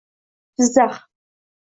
[0.57, 0.95] Jizzax